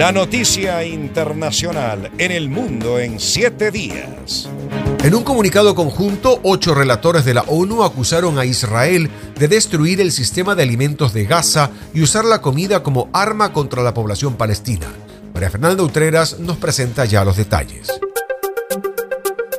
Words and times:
La 0.00 0.12
noticia 0.12 0.82
internacional 0.82 2.10
en 2.16 2.32
el 2.32 2.48
mundo 2.48 2.98
en 2.98 3.20
siete 3.20 3.70
días. 3.70 4.48
En 5.04 5.14
un 5.14 5.22
comunicado 5.22 5.74
conjunto, 5.74 6.40
ocho 6.42 6.74
relatores 6.74 7.26
de 7.26 7.34
la 7.34 7.42
ONU 7.42 7.84
acusaron 7.84 8.38
a 8.38 8.46
Israel 8.46 9.10
de 9.38 9.46
destruir 9.46 10.00
el 10.00 10.10
sistema 10.10 10.54
de 10.54 10.62
alimentos 10.62 11.12
de 11.12 11.26
Gaza 11.26 11.68
y 11.92 12.00
usar 12.00 12.24
la 12.24 12.40
comida 12.40 12.82
como 12.82 13.10
arma 13.12 13.52
contra 13.52 13.82
la 13.82 13.92
población 13.92 14.36
palestina. 14.36 14.86
María 15.34 15.50
Fernanda 15.50 15.82
Utreras 15.82 16.38
nos 16.40 16.56
presenta 16.56 17.04
ya 17.04 17.22
los 17.22 17.36
detalles. 17.36 17.90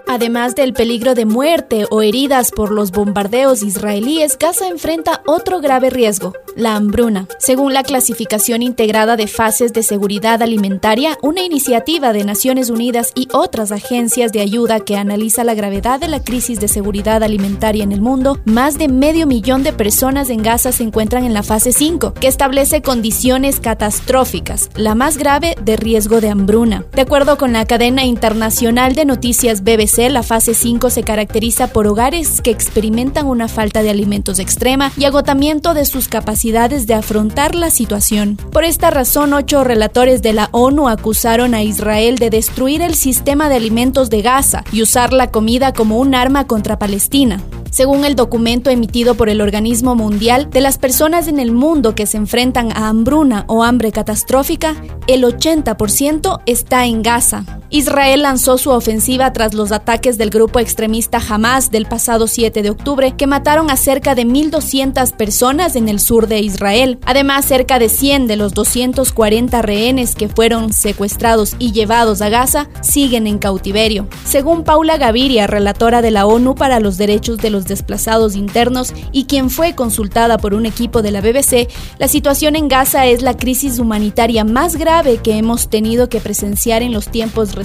Además 0.08 0.56
del 0.56 0.74
peligro 0.74 1.14
de 1.14 1.26
muerte 1.26 1.86
o 1.90 2.02
heridas 2.02 2.52
por 2.52 2.72
los 2.72 2.92
bombardeos 2.92 3.64
israelíes, 3.64 4.38
Gaza 4.38 4.68
enfrenta 4.68 5.22
otro 5.26 5.62
grave 5.62 5.90
riesgo, 5.90 6.34
la 6.56 6.76
hambruna. 6.76 7.28
Según 7.40 7.74
la 7.74 7.84
clasificación 7.84 8.62
integrada 8.62 9.16
de 9.16 9.28
fases 9.28 9.74
de 9.74 9.84
seguridad 9.84 10.42
alimentaria, 10.42 11.18
una 11.22 11.44
iniciativa 11.44 12.14
de 12.14 12.24
Naciones 12.24 12.70
Unidas 12.70 13.12
y 13.16 13.28
otras 13.32 13.72
agencias 13.72 14.32
de 14.32 14.42
ayuda 14.42 14.80
que 14.80 14.98
analiza 14.98 15.44
la 15.44 15.54
gravedad 15.54 16.00
de 16.00 16.08
la 16.08 16.24
crisis 16.24 16.60
de 16.60 16.68
seguridad 16.68 17.24
alimentaria 17.24 17.84
en 17.84 17.92
el 17.92 18.02
mundo, 18.02 18.40
más 18.46 18.78
de 18.78 18.88
medio 18.88 19.28
millón 19.28 19.64
de 19.64 19.74
personas 19.74 20.30
en 20.30 20.44
Gaza 20.44 20.72
se 20.72 20.84
encuentran 20.84 21.24
en 21.24 21.34
la 21.34 21.44
fase 21.44 21.72
5, 21.72 22.14
que 22.16 22.28
establece 22.28 22.82
condiciones 22.82 23.60
catastróficas, 23.60 24.70
la 24.76 24.96
más 24.96 25.18
grave 25.18 25.56
de 25.64 25.78
riesgo 25.78 26.22
de 26.22 26.30
hambruna. 26.30 26.86
De 26.94 27.02
acuerdo 27.02 27.38
con 27.38 27.54
la 27.54 27.66
cadena 27.66 28.04
internacional 28.04 28.96
de 28.96 29.06
noticias 29.06 29.64
BBC, 29.64 30.10
la 30.10 30.24
fase 30.24 30.54
5 30.54 30.90
se 30.90 31.04
caracteriza 31.04 31.68
por 31.68 31.88
hogares 31.88 32.42
que 32.42 32.52
experimentan 32.52 33.28
una 33.28 33.48
falta 33.48 33.84
de 33.84 33.90
alimentos 33.90 34.40
extrema 34.40 34.92
y 34.98 35.06
agotamiento 35.06 35.74
de 35.74 35.86
sus 35.86 36.08
capacidades 36.08 36.41
de 36.42 36.96
afrontar 36.96 37.54
la 37.54 37.70
situación. 37.70 38.36
Por 38.52 38.64
esta 38.64 38.90
razón, 38.90 39.32
ocho 39.34 39.64
relatores 39.64 40.24
de 40.24 40.34
la 40.34 40.50
ONU 40.52 40.90
acusaron 40.90 41.54
a 41.54 41.62
Israel 41.62 42.18
de 42.18 42.32
destruir 42.32 42.82
el 42.82 42.96
sistema 42.96 43.48
de 43.48 43.58
alimentos 43.58 44.10
de 44.10 44.24
Gaza 44.24 44.64
y 44.72 44.82
usar 44.82 45.14
la 45.14 45.30
comida 45.30 45.72
como 45.72 46.00
un 46.00 46.16
arma 46.16 46.48
contra 46.48 46.80
Palestina. 46.80 47.44
Según 47.70 48.06
el 48.06 48.16
documento 48.16 48.72
emitido 48.72 49.14
por 49.14 49.30
el 49.30 49.40
Organismo 49.40 49.96
Mundial, 49.96 50.50
de 50.50 50.62
las 50.62 50.80
personas 50.80 51.28
en 51.28 51.40
el 51.40 51.52
mundo 51.52 51.94
que 51.94 52.08
se 52.08 52.18
enfrentan 52.18 52.72
a 52.72 52.90
hambruna 52.90 53.46
o 53.48 53.64
hambre 53.64 53.92
catastrófica, 53.92 54.76
el 55.06 55.24
80% 55.24 56.42
está 56.48 56.88
en 56.88 57.04
Gaza. 57.04 57.61
Israel 57.74 58.24
lanzó 58.24 58.58
su 58.58 58.70
ofensiva 58.70 59.32
tras 59.32 59.54
los 59.54 59.72
ataques 59.72 60.18
del 60.18 60.30
grupo 60.30 60.60
extremista 60.60 61.22
Hamas 61.26 61.72
del 61.72 61.86
pasado 61.86 62.28
7 62.28 62.64
de 62.64 62.70
octubre, 62.70 63.14
que 63.16 63.28
mataron 63.28 63.72
a 63.72 63.78
cerca 63.78 64.14
de 64.14 64.26
1.200 64.26 65.14
personas 65.16 65.78
en 65.78 65.88
el 65.88 66.02
sur 66.02 66.28
de 66.28 66.42
Israel. 66.42 67.00
Además, 67.06 67.46
cerca 67.46 67.80
de 67.80 67.88
100 67.88 68.28
de 68.28 68.36
los 68.36 68.54
240 68.54 69.62
rehenes 69.62 70.16
que 70.16 70.28
fueron 70.28 70.74
secuestrados 70.74 71.56
y 71.60 71.72
llevados 71.72 72.22
a 72.22 72.28
Gaza 72.28 72.68
siguen 72.82 73.26
en 73.26 73.38
cautiverio. 73.38 74.06
Según 74.26 74.66
Paula 74.66 74.98
Gaviria, 74.98 75.48
relatora 75.48 76.02
de 76.02 76.12
la 76.12 76.26
ONU 76.26 76.56
para 76.56 76.82
los 76.82 76.98
Derechos 76.98 77.38
de 77.38 77.52
los 77.52 77.64
desplazados 77.68 78.36
internos 78.36 78.94
y 79.14 79.26
quien 79.26 79.50
fue 79.50 79.76
consultada 79.76 80.38
por 80.38 80.56
un 80.56 80.66
equipo 80.66 81.02
de 81.02 81.12
la 81.12 81.22
BBC, 81.22 81.70
la 82.00 82.10
situación 82.10 82.58
en 82.58 82.68
Gaza 82.68 83.06
es 83.06 83.22
la 83.22 83.38
crisis 83.38 83.80
humanitaria 83.80 84.44
más 84.44 84.76
grave 84.76 85.20
que 85.24 85.38
hemos 85.38 85.70
tenido 85.70 86.10
que 86.10 86.20
presenciar 86.20 86.82
en 86.82 86.92
los 86.92 87.08
tiempos 87.08 87.56
recientes 87.56 87.61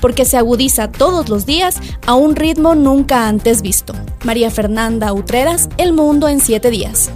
porque 0.00 0.24
se 0.24 0.36
agudiza 0.36 0.90
todos 0.90 1.28
los 1.28 1.46
días 1.46 1.76
a 2.06 2.14
un 2.14 2.36
ritmo 2.36 2.74
nunca 2.74 3.28
antes 3.28 3.62
visto. 3.62 3.94
María 4.24 4.50
Fernanda 4.50 5.12
Utreras, 5.12 5.68
El 5.76 5.92
Mundo 5.92 6.28
en 6.28 6.40
siete 6.40 6.70
días. 6.70 7.10